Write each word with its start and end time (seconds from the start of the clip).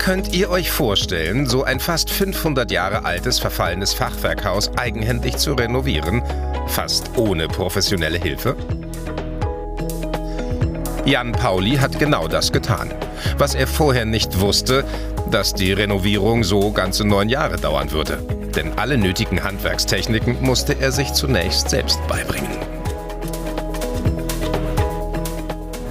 Könnt 0.00 0.32
ihr 0.32 0.48
euch 0.48 0.70
vorstellen, 0.70 1.46
so 1.46 1.62
ein 1.62 1.78
fast 1.78 2.08
500 2.08 2.70
Jahre 2.70 3.04
altes 3.04 3.38
verfallenes 3.38 3.92
Fachwerkhaus 3.92 4.70
eigenhändig 4.78 5.36
zu 5.36 5.52
renovieren, 5.52 6.22
fast 6.68 7.18
ohne 7.18 7.48
professionelle 7.48 8.16
Hilfe? 8.16 8.56
Jan 11.04 11.32
Pauli 11.32 11.76
hat 11.76 11.98
genau 11.98 12.28
das 12.28 12.50
getan. 12.50 12.94
Was 13.36 13.54
er 13.54 13.66
vorher 13.66 14.06
nicht 14.06 14.40
wusste, 14.40 14.84
dass 15.30 15.52
die 15.52 15.74
Renovierung 15.74 16.44
so 16.44 16.72
ganze 16.72 17.06
neun 17.06 17.28
Jahre 17.28 17.58
dauern 17.58 17.90
würde. 17.90 18.26
Denn 18.56 18.72
alle 18.78 18.96
nötigen 18.96 19.44
Handwerkstechniken 19.44 20.40
musste 20.40 20.80
er 20.80 20.92
sich 20.92 21.12
zunächst 21.12 21.68
selbst 21.68 22.00
beibringen. 22.08 22.56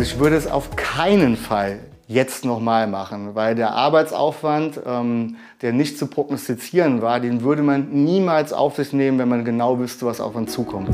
Ich 0.00 0.18
würde 0.18 0.36
es 0.36 0.46
auf 0.46 0.74
keinen 0.74 1.36
Fall 1.36 1.80
jetzt 2.10 2.44
nochmal 2.44 2.88
machen, 2.88 3.36
weil 3.36 3.54
der 3.54 3.70
Arbeitsaufwand, 3.72 4.80
ähm, 4.84 5.36
der 5.62 5.72
nicht 5.72 5.96
zu 5.96 6.08
prognostizieren 6.08 7.02
war, 7.02 7.20
den 7.20 7.42
würde 7.42 7.62
man 7.62 7.90
niemals 7.90 8.52
auf 8.52 8.76
sich 8.76 8.92
nehmen, 8.92 9.18
wenn 9.20 9.28
man 9.28 9.44
genau 9.44 9.78
wüsste, 9.78 10.06
was 10.06 10.20
auf 10.20 10.34
uns 10.34 10.52
zukommt. 10.52 10.90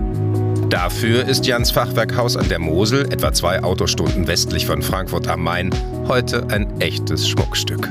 Dafür 0.69 1.27
ist 1.27 1.47
Jans 1.47 1.70
Fachwerkhaus 1.70 2.37
an 2.37 2.51
der 2.51 2.59
Mosel, 2.59 3.11
etwa 3.11 3.33
zwei 3.33 3.62
Autostunden 3.62 4.27
westlich 4.27 4.66
von 4.66 4.83
Frankfurt 4.83 5.27
am 5.27 5.42
Main, 5.42 5.70
heute 6.06 6.47
ein 6.51 6.80
echtes 6.80 7.27
Schmuckstück. 7.27 7.91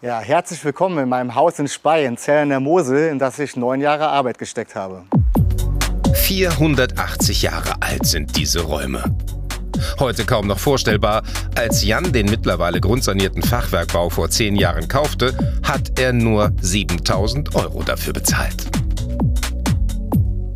Ja, 0.00 0.20
herzlich 0.20 0.64
willkommen 0.64 0.98
in 0.98 1.08
meinem 1.08 1.34
Haus 1.34 1.58
in 1.58 1.66
Spey 1.66 2.06
in 2.06 2.16
Zell 2.16 2.42
an 2.42 2.50
der 2.50 2.60
Mosel, 2.60 3.08
in 3.08 3.18
das 3.18 3.40
ich 3.40 3.56
neun 3.56 3.80
Jahre 3.80 4.06
Arbeit 4.06 4.38
gesteckt 4.38 4.76
habe. 4.76 5.02
480 6.14 7.42
Jahre 7.42 7.74
alt 7.80 8.06
sind 8.06 8.36
diese 8.36 8.60
Räume. 8.60 9.02
Heute 9.98 10.24
kaum 10.24 10.46
noch 10.46 10.58
vorstellbar. 10.58 11.22
Als 11.54 11.84
Jan 11.84 12.12
den 12.12 12.26
mittlerweile 12.26 12.80
grundsanierten 12.80 13.42
Fachwerkbau 13.42 14.10
vor 14.10 14.30
zehn 14.30 14.56
Jahren 14.56 14.88
kaufte, 14.88 15.36
hat 15.62 15.98
er 15.98 16.12
nur 16.12 16.52
7000 16.60 17.54
Euro 17.54 17.82
dafür 17.82 18.12
bezahlt. 18.12 18.66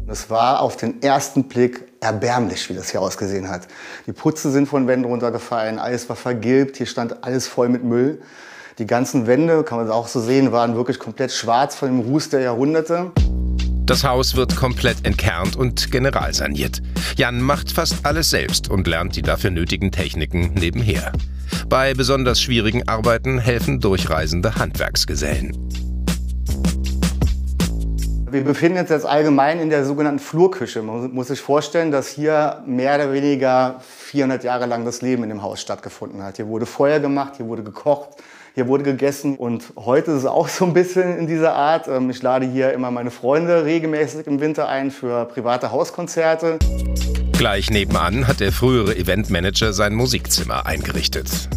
Es 0.06 0.28
war 0.28 0.60
auf 0.60 0.76
den 0.76 1.00
ersten 1.02 1.44
Blick 1.44 1.84
erbärmlich, 2.00 2.68
wie 2.68 2.74
das 2.74 2.90
hier 2.90 3.00
ausgesehen 3.00 3.48
hat. 3.48 3.68
Die 4.06 4.12
Putze 4.12 4.50
sind 4.50 4.68
von 4.68 4.88
Wänden 4.88 5.04
runtergefallen, 5.04 5.78
alles 5.78 6.08
war 6.08 6.16
vergilbt, 6.16 6.78
hier 6.78 6.86
stand 6.86 7.22
alles 7.22 7.46
voll 7.46 7.68
mit 7.68 7.84
Müll. 7.84 8.20
Die 8.78 8.86
ganzen 8.86 9.26
Wände, 9.26 9.62
kann 9.62 9.78
man 9.78 9.90
auch 9.90 10.08
so 10.08 10.20
sehen, 10.20 10.52
waren 10.52 10.74
wirklich 10.74 10.98
komplett 10.98 11.30
schwarz 11.32 11.76
von 11.76 11.88
dem 11.88 12.00
Ruß 12.00 12.30
der 12.30 12.40
Jahrhunderte. 12.40 13.12
Das 13.90 14.04
Haus 14.04 14.36
wird 14.36 14.54
komplett 14.54 15.04
entkernt 15.04 15.56
und 15.56 15.90
generalsaniert. 15.90 16.80
Jan 17.16 17.40
macht 17.40 17.72
fast 17.72 18.06
alles 18.06 18.30
selbst 18.30 18.70
und 18.70 18.86
lernt 18.86 19.16
die 19.16 19.22
dafür 19.22 19.50
nötigen 19.50 19.90
Techniken 19.90 20.54
nebenher. 20.54 21.10
Bei 21.68 21.92
besonders 21.92 22.40
schwierigen 22.40 22.86
Arbeiten 22.86 23.40
helfen 23.40 23.80
durchreisende 23.80 24.54
Handwerksgesellen. 24.54 25.58
Wir 28.30 28.44
befinden 28.44 28.78
uns 28.78 28.90
jetzt 28.90 29.06
allgemein 29.06 29.58
in 29.58 29.70
der 29.70 29.84
sogenannten 29.84 30.20
Flurküche. 30.20 30.82
Man 30.82 31.12
muss 31.12 31.26
sich 31.26 31.40
vorstellen, 31.40 31.90
dass 31.90 32.06
hier 32.06 32.62
mehr 32.66 32.94
oder 32.94 33.12
weniger 33.12 33.80
400 33.80 34.44
Jahre 34.44 34.66
lang 34.66 34.84
das 34.84 35.02
Leben 35.02 35.24
in 35.24 35.30
dem 35.30 35.42
Haus 35.42 35.60
stattgefunden 35.60 36.22
hat. 36.22 36.36
Hier 36.36 36.46
wurde 36.46 36.64
Feuer 36.64 37.00
gemacht, 37.00 37.38
hier 37.38 37.46
wurde 37.46 37.64
gekocht, 37.64 38.10
hier 38.60 38.68
wurde 38.68 38.84
gegessen 38.84 39.36
und 39.36 39.72
heute 39.74 40.10
ist 40.10 40.18
es 40.18 40.26
auch 40.26 40.46
so 40.48 40.66
ein 40.66 40.74
bisschen 40.74 41.16
in 41.16 41.26
dieser 41.26 41.54
Art. 41.54 41.88
Ähm, 41.88 42.10
ich 42.10 42.20
lade 42.20 42.44
hier 42.44 42.74
immer 42.74 42.90
meine 42.90 43.10
Freunde 43.10 43.64
regelmäßig 43.64 44.26
im 44.26 44.38
Winter 44.38 44.68
ein 44.68 44.90
für 44.90 45.24
private 45.24 45.72
Hauskonzerte. 45.72 46.58
Gleich 47.32 47.70
nebenan 47.70 48.28
hat 48.28 48.40
der 48.40 48.52
frühere 48.52 48.94
Eventmanager 48.94 49.72
sein 49.72 49.94
Musikzimmer 49.94 50.66
eingerichtet. 50.66 51.48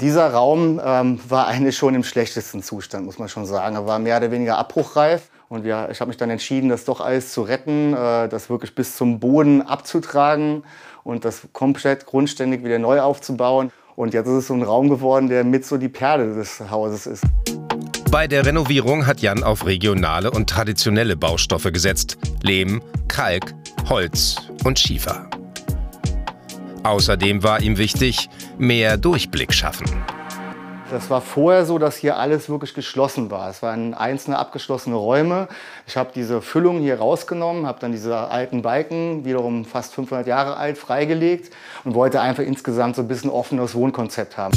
Dieser 0.00 0.32
Raum 0.32 0.80
ähm, 0.84 1.20
war 1.28 1.46
eigentlich 1.46 1.76
schon 1.76 1.94
im 1.94 2.02
schlechtesten 2.02 2.60
Zustand, 2.60 3.06
muss 3.06 3.20
man 3.20 3.28
schon 3.28 3.46
sagen. 3.46 3.76
Er 3.76 3.86
war 3.86 4.00
mehr 4.00 4.16
oder 4.16 4.32
weniger 4.32 4.58
abbruchreif. 4.58 5.30
Und 5.48 5.64
ja, 5.64 5.88
ich 5.90 6.00
habe 6.00 6.08
mich 6.08 6.16
dann 6.16 6.30
entschieden, 6.30 6.70
das 6.70 6.84
doch 6.84 7.00
alles 7.00 7.32
zu 7.32 7.42
retten, 7.42 7.94
äh, 7.94 8.28
das 8.28 8.50
wirklich 8.50 8.74
bis 8.74 8.96
zum 8.96 9.20
Boden 9.20 9.62
abzutragen 9.62 10.64
und 11.04 11.24
das 11.24 11.42
komplett 11.52 12.04
grundständig 12.06 12.64
wieder 12.64 12.80
neu 12.80 13.00
aufzubauen. 13.00 13.70
Und 14.00 14.14
jetzt 14.14 14.28
ist 14.28 14.32
es 14.32 14.46
so 14.46 14.54
ein 14.54 14.62
Raum 14.62 14.88
geworden, 14.88 15.28
der 15.28 15.44
mit 15.44 15.66
so 15.66 15.76
die 15.76 15.90
Perle 15.90 16.34
des 16.34 16.58
Hauses 16.70 17.06
ist. 17.06 17.22
Bei 18.10 18.26
der 18.26 18.46
Renovierung 18.46 19.06
hat 19.06 19.20
Jan 19.20 19.42
auf 19.42 19.66
regionale 19.66 20.30
und 20.30 20.48
traditionelle 20.48 21.18
Baustoffe 21.18 21.70
gesetzt. 21.70 22.16
Lehm, 22.42 22.80
Kalk, 23.08 23.52
Holz 23.90 24.36
und 24.64 24.78
Schiefer. 24.78 25.28
Außerdem 26.82 27.42
war 27.42 27.60
ihm 27.60 27.76
wichtig, 27.76 28.30
mehr 28.56 28.96
Durchblick 28.96 29.52
schaffen. 29.52 29.84
Das 30.90 31.08
war 31.08 31.20
vorher 31.20 31.66
so, 31.66 31.78
dass 31.78 31.96
hier 31.96 32.16
alles 32.16 32.48
wirklich 32.48 32.74
geschlossen 32.74 33.30
war. 33.30 33.48
Es 33.48 33.62
waren 33.62 33.94
einzelne 33.94 34.36
abgeschlossene 34.36 34.96
Räume. 34.96 35.46
Ich 35.86 35.96
habe 35.96 36.10
diese 36.12 36.42
Füllung 36.42 36.80
hier 36.80 36.98
rausgenommen, 36.98 37.64
habe 37.64 37.78
dann 37.78 37.92
diese 37.92 38.16
alten 38.16 38.62
Balken, 38.62 39.24
wiederum 39.24 39.64
fast 39.64 39.94
500 39.94 40.26
Jahre 40.26 40.56
alt, 40.56 40.78
freigelegt 40.78 41.54
und 41.84 41.94
wollte 41.94 42.20
einfach 42.20 42.42
insgesamt 42.42 42.96
so 42.96 43.02
ein 43.02 43.08
bisschen 43.08 43.30
offenes 43.30 43.76
Wohnkonzept 43.76 44.36
haben. 44.36 44.52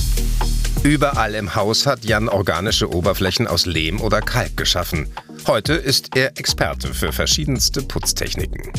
Überall 0.82 1.36
im 1.36 1.54
Haus 1.54 1.86
hat 1.86 2.04
Jan 2.04 2.28
organische 2.28 2.92
Oberflächen 2.92 3.46
aus 3.48 3.68
Lehm 3.68 4.02
oder 4.02 4.20
Kalk 4.20 4.58
geschaffen. 4.58 5.14
Heute 5.46 5.74
ist 5.74 6.16
er 6.16 6.36
Experte 6.40 6.96
für 6.96 7.12
verschiedenste 7.12 7.84
Putztechniken. 7.84 8.74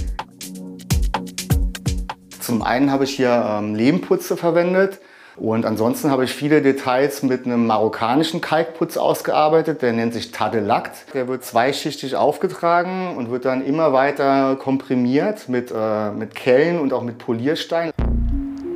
Zum 2.41 2.63
einen 2.63 2.91
habe 2.91 3.05
ich 3.05 3.15
hier 3.15 3.61
ähm, 3.61 3.77
Lehmputze 3.77 4.37
verwendet. 4.37 4.99
Und 5.37 5.67
ansonsten 5.67 6.11
habe 6.11 6.25
ich 6.25 6.33
viele 6.33 6.63
Details 6.63 7.23
mit 7.23 7.45
einem 7.45 7.67
marokkanischen 7.67 8.41
Kalkputz 8.41 8.97
ausgearbeitet. 8.97 9.83
Der 9.83 9.93
nennt 9.93 10.15
sich 10.15 10.31
Tadelakt. 10.31 11.13
Der 11.15 11.27
wird 11.27 11.45
zweischichtig 11.45 12.15
aufgetragen 12.15 13.17
und 13.17 13.31
wird 13.31 13.45
dann 13.45 13.65
immer 13.65 13.93
weiter 13.93 14.57
komprimiert 14.57 15.49
mit, 15.49 15.73
äh, 15.75 16.11
mit 16.13 16.35
Kellen 16.35 16.79
und 16.79 16.93
auch 16.93 17.03
mit 17.03 17.19
Polierstein. 17.19 17.91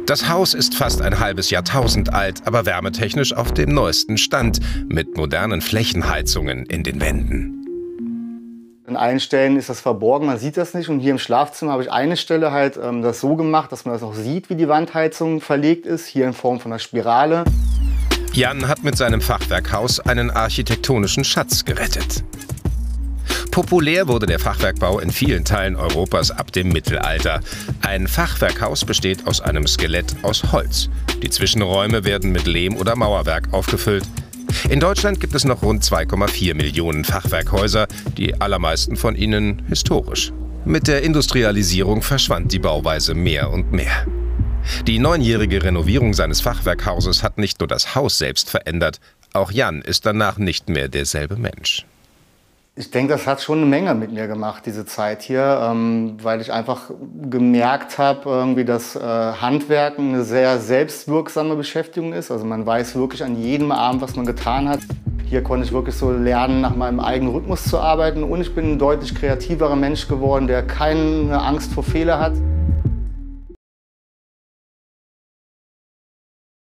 Das 0.07 0.29
Haus 0.31 0.55
ist 0.55 0.75
fast 0.75 1.03
ein 1.03 1.21
halbes 1.21 1.51
Jahrtausend 1.51 2.15
alt, 2.15 2.41
aber 2.47 2.65
wärmetechnisch 2.65 3.35
auf 3.35 3.53
dem 3.53 3.75
neuesten 3.75 4.17
Stand 4.17 4.59
mit 4.89 5.19
modernen 5.19 5.61
Flächenheizungen 5.61 6.65
in 6.65 6.83
den 6.83 7.01
Wänden. 7.01 7.58
An 8.88 8.97
allen 8.97 9.21
Stellen 9.21 9.59
ist 9.59 9.69
das 9.69 9.82
verborgen, 9.82 10.26
man 10.26 10.38
sieht 10.38 10.56
das 10.56 10.72
nicht. 10.72 10.88
Und 10.88 11.00
hier 11.00 11.10
im 11.10 11.19
Schlafzimmer 11.19 11.72
habe 11.72 11.82
ich 11.82 11.93
eine 11.93 12.16
Stelle 12.16 12.53
halt 12.53 12.78
ähm, 12.82 13.03
das 13.03 13.21
so 13.21 13.37
gemacht, 13.37 13.71
dass 13.71 13.84
man 13.84 13.93
das 13.93 14.03
auch 14.03 14.15
sieht, 14.15 14.49
wie 14.49 14.54
die 14.54 14.66
Wandheizung 14.66 15.43
verlegt 15.43 15.84
ist, 15.84 16.06
hier 16.06 16.26
in 16.26 16.32
Form 16.32 16.59
von 16.59 16.72
einer 16.72 16.78
Spirale. 16.78 17.44
Jan 18.32 18.66
hat 18.66 18.84
mit 18.84 18.97
seinem 18.97 19.21
Fachwerkhaus 19.21 20.00
einen 20.00 20.31
architektonischen 20.31 21.22
Schatz 21.22 21.66
gerettet. 21.66 22.25
Populär 23.50 24.09
wurde 24.09 24.25
der 24.25 24.38
Fachwerkbau 24.38 25.00
in 25.00 25.10
vielen 25.10 25.44
Teilen 25.44 25.76
Europas 25.76 26.31
ab 26.31 26.50
dem 26.53 26.70
Mittelalter. 26.70 27.41
Ein 27.82 28.09
Fachwerkhaus 28.09 28.87
besteht 28.87 29.26
aus 29.26 29.43
einem 29.43 29.66
Skelett 29.66 30.16
aus 30.22 30.50
Holz. 30.50 30.88
Die 31.22 31.28
Zwischenräume 31.28 32.05
werden 32.05 32.32
mit 32.32 32.47
Lehm 32.47 32.75
oder 32.75 32.97
Mauerwerk 32.97 33.53
aufgefüllt. 33.53 34.05
In 34.69 34.81
Deutschland 34.81 35.21
gibt 35.21 35.35
es 35.35 35.45
noch 35.45 35.63
rund 35.63 35.83
2,4 35.83 36.55
Millionen 36.55 37.05
Fachwerkhäuser, 37.05 37.87
die 38.17 38.41
allermeisten 38.41 38.97
von 38.97 39.17
ihnen 39.17 39.63
historisch. 39.69 40.33
Mit 40.65 40.89
der 40.89 41.03
Industrialisierung 41.03 42.03
verschwand 42.03 42.53
die 42.53 42.59
Bauweise 42.59 43.15
mehr 43.15 43.51
und 43.51 43.73
mehr. 43.73 44.07
Die 44.87 44.99
neunjährige 44.99 45.63
Renovierung 45.63 46.13
seines 46.15 46.41
Fachwerkhauses 46.41 47.23
hat 47.23 47.39
nicht 47.39 47.61
nur 47.61 47.69
das 47.69 47.95
Haus 47.95 48.19
selbst 48.19 48.51
verändert, 48.51 49.01
auch 49.33 49.51
Jan 49.51 49.83
ist 49.83 50.05
danach 50.05 50.39
nicht 50.39 50.69
mehr 50.69 50.89
derselbe 50.89 51.37
Mensch. 51.37 51.87
Ich 52.78 52.93
denke, 52.93 53.12
das 53.12 53.27
hat 53.27 53.41
schon 53.41 53.59
eine 53.59 53.66
Menge 53.66 53.93
mit 53.97 54.12
mir 54.12 54.28
gemacht, 54.28 54.65
diese 54.65 54.87
Zeit 54.87 55.22
hier, 55.22 55.61
ähm, 55.65 56.16
weil 56.22 56.41
ich 56.41 56.53
einfach 56.53 56.93
gemerkt 57.28 57.99
habe, 57.99 58.31
irgendwie, 58.31 58.65
dass 58.65 58.94
äh, 58.94 59.00
Handwerken 59.00 60.11
eine 60.11 60.22
sehr 60.22 60.61
selbstwirksame 60.61 61.56
Beschäftigung 61.56 62.12
ist. 62.12 62.31
Also 62.31 62.44
man 62.44 62.64
weiß 62.64 62.94
wirklich 62.94 63.25
an 63.25 63.37
jedem 63.37 63.73
Abend, 63.73 64.00
was 64.00 64.14
man 64.14 64.26
getan 64.26 64.69
hat. 64.69 64.79
Hier 65.29 65.43
konnte 65.43 65.67
ich 65.67 65.73
wirklich 65.73 65.97
so 65.97 66.12
lernen, 66.12 66.61
nach 66.61 66.76
meinem 66.76 67.00
eigenen 67.00 67.35
Rhythmus 67.35 67.64
zu 67.64 67.81
arbeiten 67.81 68.23
und 68.23 68.41
ich 68.43 68.55
bin 68.55 68.75
ein 68.75 68.79
deutlich 68.79 69.12
kreativerer 69.12 69.75
Mensch 69.75 70.06
geworden, 70.06 70.47
der 70.47 70.62
keine 70.64 71.37
Angst 71.43 71.73
vor 71.73 71.82
Fehler 71.82 72.20
hat. 72.20 72.35